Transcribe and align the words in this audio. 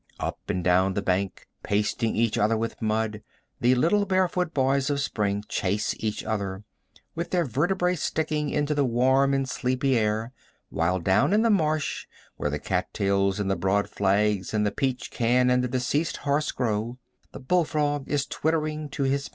Up 0.19 0.39
and 0.49 0.63
down 0.63 0.95
the 0.95 1.01
bank, 1.03 1.47
pasting 1.61 2.15
each 2.15 2.35
other 2.35 2.57
with 2.57 2.81
mud, 2.81 3.21
the 3.59 3.75
little 3.75 4.07
barefoot 4.07 4.51
boys 4.51 4.89
of 4.89 4.99
spring 4.99 5.43
chase 5.47 5.93
each 5.99 6.23
other, 6.23 6.63
with 7.13 7.29
their 7.29 7.45
vertebrae 7.45 7.93
sticking 7.93 8.49
into 8.49 8.73
the 8.73 8.83
warm 8.83 9.31
and 9.31 9.47
sleepy 9.47 9.95
air, 9.99 10.31
while 10.69 10.99
down 10.99 11.33
in 11.33 11.43
the 11.43 11.51
marsh, 11.51 12.07
where 12.35 12.49
the 12.49 12.57
cat 12.57 12.91
tails 12.95 13.39
and 13.39 13.51
the 13.51 13.55
broad 13.55 13.87
flags 13.91 14.55
and 14.55 14.65
the 14.65 14.71
peach 14.71 15.11
can 15.11 15.51
and 15.51 15.63
the 15.63 15.67
deceased 15.67 16.17
horse 16.25 16.51
grow, 16.51 16.97
the 17.31 17.39
bull 17.39 17.63
frog 17.63 18.09
is 18.09 18.25
twittering 18.25 18.89
to 18.89 19.03
his 19.03 19.25
mate. 19.25 19.29